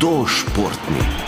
[0.00, 1.25] дошпортний.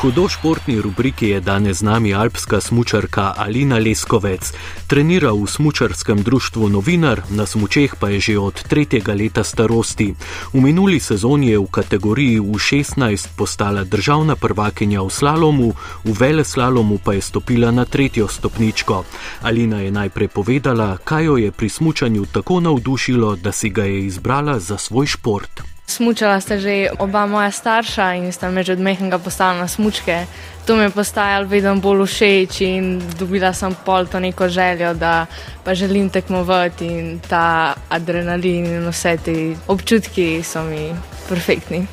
[0.00, 0.76] Hudo športni.
[0.76, 4.52] V rubriki je danes z nami alpska smučarka Alina Leskovec.
[4.86, 10.14] Trenira v smučarskem društvu Novinar, na smučeh pa je že od tretjega leta starosti.
[10.52, 15.74] V minuli sezoni je v kategoriji U16 postala državna prvakinja v slalomu,
[16.04, 19.04] v vele slalomu pa je stopila na tretjo stopničko.
[19.42, 24.06] Alina je najprej povedala, kaj jo je pri smučanju tako navdušilo, da si ga je
[24.06, 25.69] izbrala za svoj šport.
[25.90, 30.26] Smučala sta že oba moja starša in sta me že od mehkega postavila na smučke.
[30.66, 35.26] To mi je postajalo vedno bolj všeč in dobila sem pol to neko željo, da
[35.64, 39.34] pa želim tekmovati in ta adrenalin in vse te
[39.66, 40.94] občutki so mi
[41.28, 41.86] perfektni.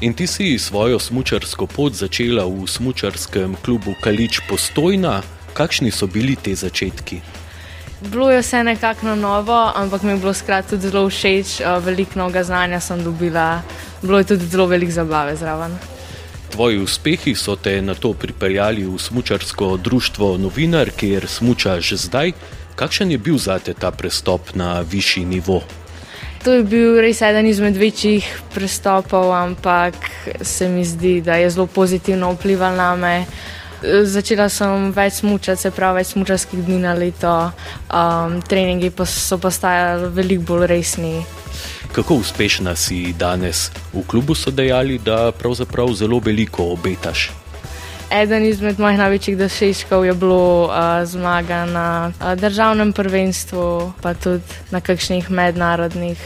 [0.00, 5.22] In ti si svojo smučarsko pot začela v smučarskem klubu Kalič Postojna.
[5.54, 7.29] Kakšni so bili te začetki?
[8.00, 11.80] Bilo je vse nekako na novo, ampak mi je bilo skrat tudi zelo všeč, eh,
[11.80, 13.62] veliko novega znanja sem dobila,
[14.02, 15.78] bilo je tudi zelo veliko zabave zraven.
[16.50, 22.32] Tvoji uspehi so te na to pripeljali v smučarsko društvo Novinar, kjer smučaš zdaj.
[22.74, 25.62] Kakšen je bil za te ta prestop na višji nivo?
[26.44, 29.94] To je bil res eden izmed večjih prestopov, ampak
[30.40, 33.24] se mi zdi, da je zelo pozitivno vplival na me.
[33.80, 37.32] Začela sem več smučati, se pravi, več smučarskih dni na leto,
[37.88, 41.14] um, treningi pa so postajali veliko bolj resni.
[41.92, 43.70] Kako uspešna si danes?
[43.94, 47.30] V klubu so dejali, da pravzaprav zelo veliko obetaš.
[48.12, 54.44] Eden izmed mojih največjih dosežkov je bilo uh, zmaga na uh, državnem prvenstvu, pa tudi
[54.70, 56.18] na kakšnih mednarodnih.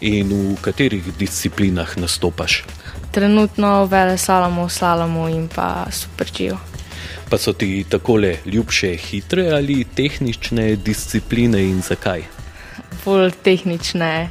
[0.00, 2.62] In v katerih disciplinah nastopaš?
[3.12, 6.73] Trenutno vele slalomu, slalomu in pa superčijo.
[7.30, 12.22] Pa so ti tako le ljubše hitre ali tehnične discipline in zakaj?
[13.04, 14.30] Bolj tehnične.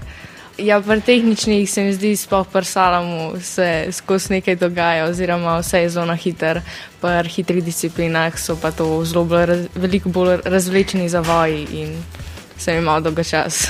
[0.57, 5.81] Ja, pri tehničnih se mi zdi, sploh pri salamu se skozi nekaj dogaja, oziroma vse
[5.81, 6.61] je zelo hiter.
[7.01, 11.97] Pri hitrih disciplinah so pa to zelo bolj, veliko bolj razvlečeni zavoji in
[12.57, 13.67] se mi malo dolga čas.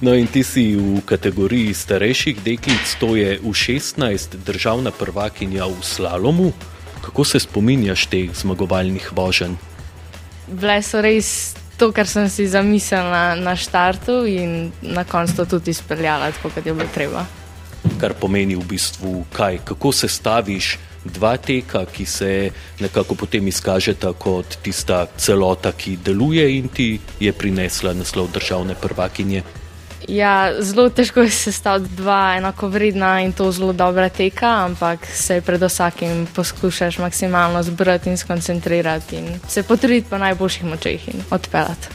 [0.00, 5.82] No, in ti si v kategoriji starejših deklic, to je v 16 državna prvakinja v
[5.84, 6.52] slalomu.
[7.00, 9.56] Kako se spominjaš teh zmagovalnih voženj?
[10.50, 15.70] Bile so res to, kar sem si zamislila na štartu, in na koncu to tudi
[15.70, 17.24] izpeljala, tako kot je bilo treba.
[18.00, 22.50] Kar pomeni v bistvu kaj, kako se staviš dva teka, ki se
[22.80, 29.42] nekako potem izkažeta kot tista celota, ki deluje in ti je prinesla naslov državne prvakinje.
[30.08, 35.40] Ja, zelo težko je sestaviti dva enako vredna in to zelo dobra teka, ampak se
[35.40, 41.88] pred vsakim poskušaš maksimalno zbrati in skoncentrirati in se potruditi po najboljših močeh in odpeljati.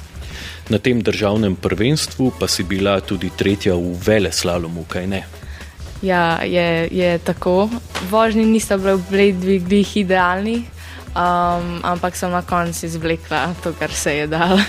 [0.70, 5.24] Na tem državnem prvenstvu pa si bila tudi tretja v vele slalomu, kaj ne?
[6.02, 7.70] Ja, je, je tako.
[8.10, 10.66] Vožnji nista bili dvigli idealni,
[11.16, 14.60] um, ampak sem na koncu izvlekla to, kar se je dalo.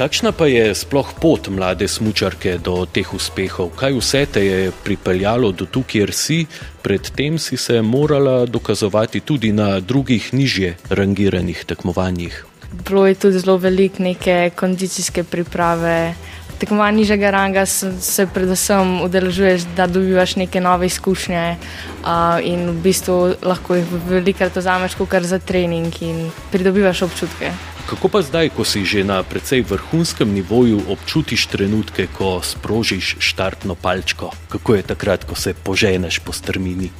[0.00, 3.74] Kakšna pa je sploh pot mlade smočarke do teh uspehov?
[3.76, 6.46] Kaj vse te je pripeljalo do tu, kjer si,
[6.80, 12.32] predtem si se morala dokazovati tudi na drugih nižje rangiranih tekmovanjih?
[12.72, 16.14] Bilo je tudi zelo veliko neke kondicijske priprave.
[16.58, 23.34] Tekmovanje nižjega ranga se predvsem udeležuješ, da dobivaš neke nove izkušnje uh, in v bistvu
[23.42, 27.52] lahko jih velikrat vzameš kot za trening in pridobivaš občutke.
[27.86, 33.74] Kako pa zdaj, ko si že na precej vrhunskem nivoju, občutiš trenutke, ko sprožiš štartno
[33.74, 34.30] palčko?
[34.48, 36.90] Kako je takrat, ko se poženeš po strmini?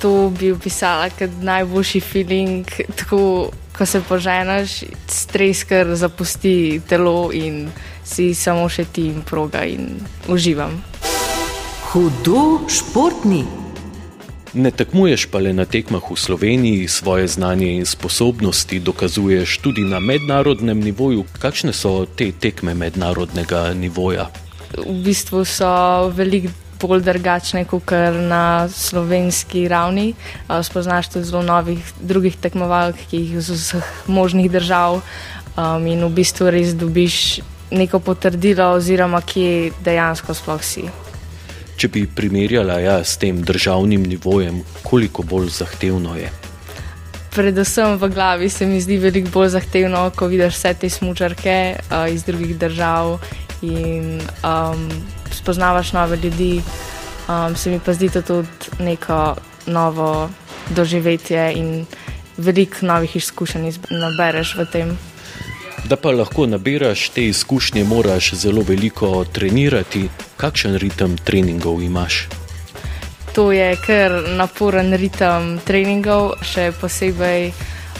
[0.00, 2.64] To bi opisala kot najboljši feeling,
[2.96, 7.68] tako ko se poženeš, stres, ker zapusti telo in
[8.04, 10.80] si samo še ti in proga in uživam.
[11.92, 13.59] Hudo športni.
[14.54, 20.00] Ne tekmuješ pa le na tekmah v Sloveniji, svoje znanje in sposobnosti dokazuješ tudi na
[20.00, 21.24] mednarodnem nivoju.
[21.38, 24.26] Kakšne so te tekme mednarodnega nivoja?
[24.74, 25.70] V bistvu so
[26.10, 26.50] veliko
[26.80, 27.92] bolj drugačne kot
[28.26, 30.14] na slovenski ravni.
[30.48, 36.10] Spoznaš tudi zelo novih drugih tekmovalk, ki jih iz vseh možnih držav um, in v
[36.10, 40.88] bistvu res dobiš neko potrdilo, oziroma kje dejansko sploh si.
[41.80, 46.28] Če bi primerjala ja, s tem državnim nivojem, koliko bolj zahtevno je?
[47.32, 52.04] Predvsem v glavi se mi zdi veliko bolj zahtevno, ko vidiš vse te smočarke uh,
[52.12, 53.14] iz drugih držav
[53.64, 54.84] in um,
[55.32, 56.60] spoznavaš nove ljudi.
[57.30, 59.36] Um, se mi pa zdi to tudi neko
[59.66, 60.28] novo
[60.76, 61.86] doživetje in
[62.36, 64.98] veliko novih izkušenj nabereš v tem.
[65.90, 70.08] Da pa lahko nabiraš te izkušnje, moraš zelo veliko trenirati.
[70.36, 72.28] Kakšen ritem treningov imaš?
[73.34, 77.50] To je kar naporen ritem treningov, še posebej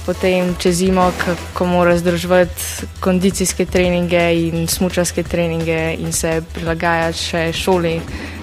[0.07, 1.11] potem čez zimo,
[1.55, 7.97] ko moraš združiti kondicijske treninge in smučarske treninge in se prilagajati še šoli.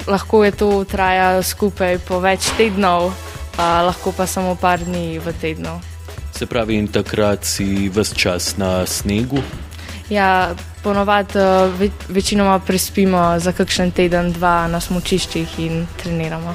[0.07, 3.13] Lahko je to traja skupaj po več tednov,
[3.55, 5.96] a lahko pa samo par dni v tednu.
[6.38, 9.42] Se pravi, in takrat si vse čas na snegu?
[10.10, 10.54] Ja,
[10.84, 11.34] ponovadi
[11.80, 16.54] ve, večinoma prespimo za kakšen teden, dva na smočiščih in treniramo.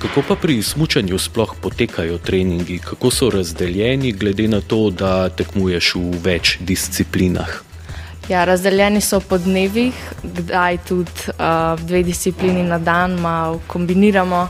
[0.00, 5.94] Kako pa pri smutku sploh potekajo treningi, kako so razdeljeni, glede na to, da tekmuješ
[5.94, 7.60] v več disciplinah?
[8.28, 14.48] Ja, razdeljeni so po dnevih, kdaj tudi uh, dve disciplini na dan, malo kombiniramo,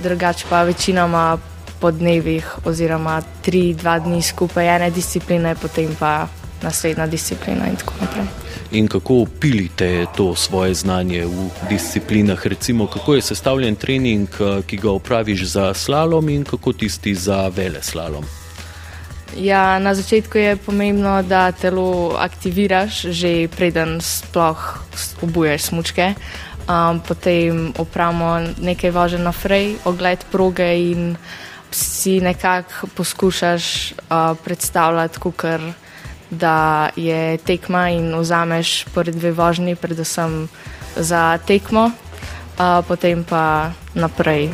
[0.00, 1.36] drugače pa večinoma
[1.80, 6.28] po dnevih, oziroma tri, dva dni skupaj ene discipline, potem pa
[6.62, 12.46] naslednja disciplina in tako naprej in kako pilite to svoje znanje v disciplinah.
[12.46, 17.48] Recimo, kako je sestavljen trening, eh, ki ga upraviš za slalom in kako tisti za
[17.48, 18.24] vele slalom.
[19.36, 24.78] Ja, na začetku je pomembno, da telo aktiviraš, že preden sploh
[25.22, 26.14] obuješ smočke.
[26.68, 31.16] Um, potem opravimo nekaj važen naprej, ogled proge in
[31.70, 35.58] si nekako poskušaš uh, predstavljati, kako
[36.30, 40.48] da je tekma in vzameš prvi dve vožnji, predvsem
[40.96, 41.90] za tekmo,
[42.58, 44.50] a potem pa naprej.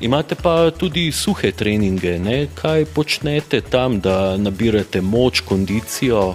[0.00, 2.46] Imate pa tudi suhe treninge, ne?
[2.54, 6.34] kaj počnete tam, da nabirate moč, kondicijo?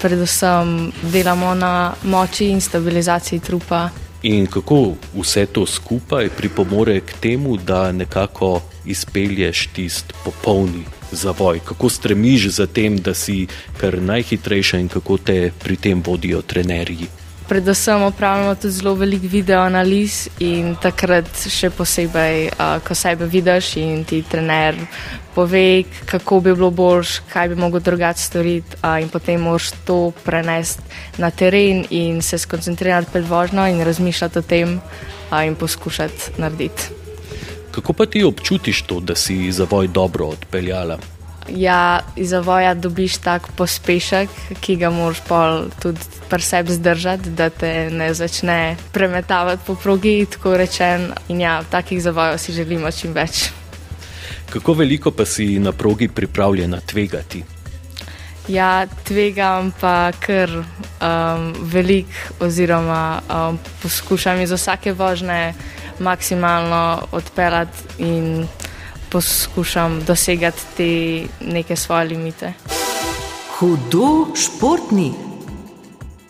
[0.00, 3.88] Predvsem delamo na moči in stabilizaciji trupa.
[4.22, 11.88] In kako vse to skupaj pripomore k temu, da nekako izpelješ tisti popolni zavoj, kako
[11.88, 13.46] stremiš za tem, da si
[13.80, 17.06] kar najhitrejša in kako te pri tem vodijo trenerji.
[17.48, 23.70] Predvsem opravljamo tudi zelo veliko video analiz in takrat še posebej, uh, ko sebe vidiš
[23.80, 24.76] in ti trener
[25.34, 30.12] pove, kako bi bilo boljš, kaj bi mogel drugače storiti uh, in potem moš to
[30.24, 30.84] prenesti
[31.18, 36.92] na teren in se skoncentrirati pred vožnjo in razmišljati o tem uh, in poskušati narediti.
[37.70, 40.98] Kako pa ti občutiš to, da si zavoj dobro odpeljala?
[41.48, 44.28] Ja, iz zavoja dobiš tak pospešek,
[44.60, 50.26] ki ga moraš pol tudi pri sebi zdržati, da te ne začne premetavati po progi,
[50.30, 51.12] tako rečen.
[51.28, 53.48] In ja, takih zavojev si želimo čim več.
[54.50, 57.44] Kako veliko pa si na progi pripravljena tvegati?
[58.48, 62.10] Ja, tvegam pa kar um, veliko,
[62.40, 65.52] oziroma um, poskušam iz vsake vožnje
[65.98, 68.46] maksimalno odpeljati in
[69.10, 72.52] poskušam dosegati te neke svoje limite.
[73.58, 75.12] Hudo športni.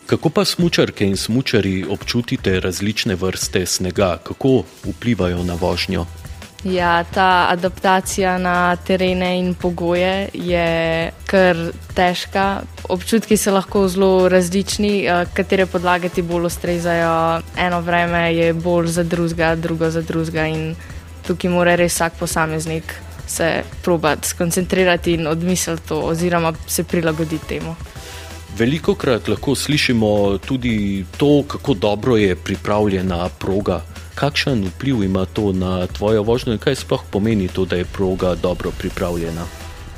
[0.05, 6.05] Kako pa smočarke in smočari občutite različne vrste snega, kako vplivajo na vožnjo?
[6.63, 11.57] Ja, ta adaptacija na terene in pogoje je kar
[11.95, 12.61] težka.
[12.89, 17.41] Občutki so lahko zelo različni, eh, katere podlage ti bolj ustrezajo.
[17.57, 20.75] Eno vreme je bolj za drugega, drugo za drugega in
[21.29, 22.95] tukaj mora res vsak posameznik
[23.29, 27.75] se probati skoncentrirati in odmisliti to, oziroma se prilagoditi temu.
[28.57, 33.81] Veliko krat lahko slišimo tudi to, kako dobro je pripravljena proga
[34.19, 38.35] kakšen vpliv ima to na tvojo vožnjo in kaj sploh pomeni to, da je proga
[38.35, 39.45] dobro pripravljena?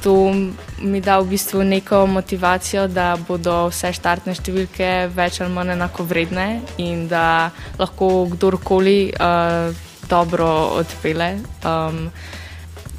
[0.03, 0.33] To
[0.81, 6.05] mi da v bistvu neko motivacijo, da bodo vse štartne številke več ali manj enako
[6.09, 9.73] vredne in da lahko kdorkoli uh,
[10.12, 11.39] dobro odpele.
[11.63, 12.12] Um,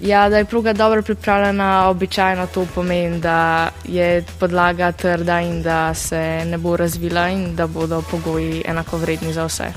[0.01, 5.95] ja, da je proga dobro pripravljena, običajno to pomeni, da je podlaga trda in da
[5.95, 9.73] se ne bo razvila in da bodo pogoji enako vredni za vse.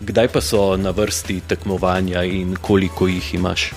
[0.00, 3.70] Kdaj pa so na vrsti tekmovanja in koliko jih imaš?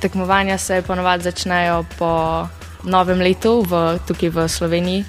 [0.00, 2.46] Tekmovanja se ponovadi začnejo po
[2.84, 5.04] novem letu, v, tukaj v Sloveniji.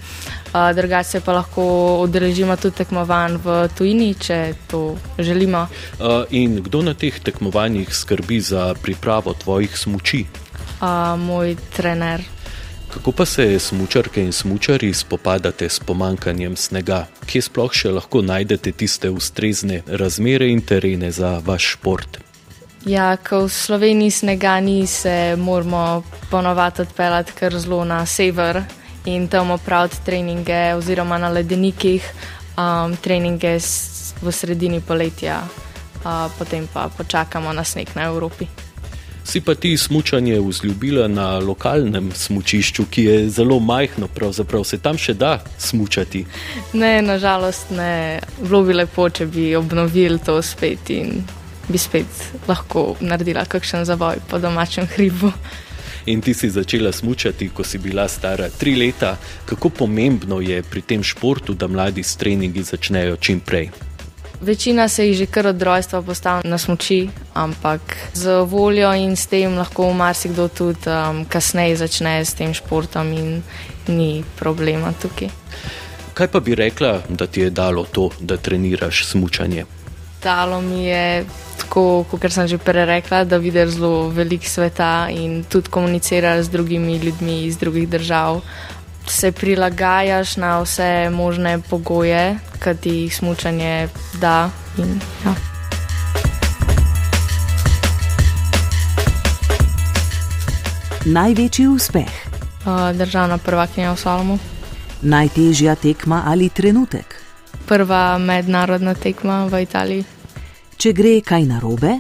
[0.76, 1.64] Drugače pa lahko
[2.04, 5.68] udeležimo tudi tekmovanj v tujini, če to želimo.
[6.00, 10.26] Uh, in kdo na teh tekmovanjih skrbi za pripravo tvojih smoči?
[11.18, 12.24] Moj trener.
[12.94, 17.06] Kako pa se smočarke in smočari spopadate s pomankanjem snega?
[17.28, 22.22] Kje sploh še lahko najdete tiste ustrezne razmere in terene za vaš šport?
[22.86, 28.62] Ja, ko v Sloveniji snega ni, se moramo ponovadi odpeljati kar zelo na sever
[29.06, 32.04] in tam opraviti treninge, oziroma na ledenikih,
[32.58, 33.58] um, treninge
[34.22, 38.48] v sredini poletja, uh, potem pa počakamo na sneg na Evropi.
[39.26, 44.98] Si pa ti smučanje vzljubila na lokalnem smučišču, ki je zelo majhno, pravzaprav se tam
[44.98, 46.26] še da smučati.
[46.74, 48.20] Ne, nažalost ne.
[48.42, 51.24] Bilo bi lepo, če bi obnovili to spet in
[51.68, 52.06] bi spet
[52.48, 55.34] lahko naredila kakšen zavoj po domačem hribu.
[56.06, 59.18] In ti si začela smučati, ko si bila stara tri leta.
[59.46, 63.70] Kako pomembno je pri tem športu, da mladi s treningi začnejo čim prej?
[64.42, 67.82] Večina se jih že kar od rojstva postavlja na smoči, ampak
[68.14, 73.42] z voljo in s tem lahko marsikdo tudi um, kasneje začne s tem športom in
[73.88, 75.30] ni problema tukaj.
[76.14, 79.66] Kaj pa bi rekla, da ti je dalo to, da treniraš smučanje?
[80.24, 81.26] Dalo mi je
[81.76, 86.50] tako, kot sem že prej rekla, da vidiš zelo veliko sveta in tudi komuniciraš z
[86.50, 88.42] drugimi ljudmi iz drugih držav.
[89.08, 93.88] Se prilagajaš na vse možne pogoje, ki ti jih smutanje
[94.22, 94.50] da.
[94.78, 95.36] In, ja.
[101.06, 102.10] Največji uspeh.
[102.96, 104.40] Državna prvakinja v Salomu.
[105.02, 107.20] Najtežja tekma ali trenutek.
[107.68, 110.15] Prva mednarodna tekma v Italiji.
[110.86, 111.96] Če gre kaj narobe,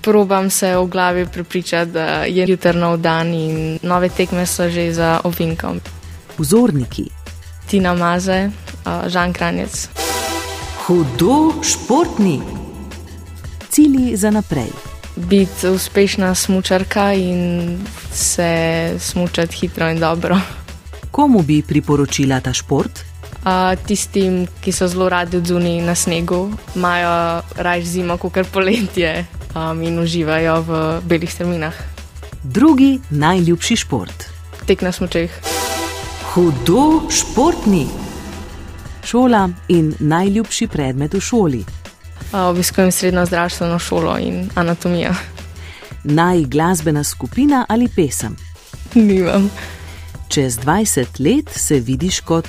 [0.00, 4.86] Probam se v glavi prepričati, da je jutri nov dan in nove tekme so že
[4.96, 5.80] za ovinkom.
[6.38, 7.04] vzorniki.
[7.68, 8.50] Tina Maze,
[9.06, 9.88] Žan Kranjec.
[10.86, 12.40] Hudo športni.
[13.68, 14.72] Cilji za naprej.
[15.16, 17.76] Biti uspešna smočarka in
[18.12, 20.40] se smučati hitro in dobro.
[21.10, 23.09] Komu bi priporočila ta šport?
[23.44, 29.24] A, tistim, ki so zelo radi odzuni na snegu, imajo raje zimo kot kar poletje
[29.54, 31.74] um, in uživajo v belih strminah.
[32.42, 34.24] Drugi najljubši šport.
[34.66, 35.32] Tek na smočeh.
[36.32, 37.86] Hudo športni.
[39.04, 41.64] Šola in najljubši predmet v šoli.
[42.32, 45.14] Obiskujem srednjo zdravstveno šolo in anatomijo.
[46.04, 48.36] Naj glasbena skupina ali pesem.
[48.94, 49.50] Nimam.
[50.28, 52.48] Čez 20 let se vidiš kot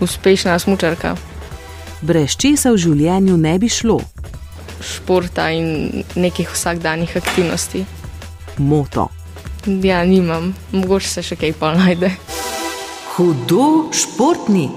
[0.00, 1.16] Uspešna smočarka.
[2.02, 4.00] brez česa v življenju ne bi šlo.
[4.80, 7.84] športa in nekih vsakdanjih aktivnosti.
[8.56, 9.08] Moto.
[9.66, 12.10] Ja, nimam, mogoče se še kaj pa najde.
[13.12, 14.70] Hudo športni.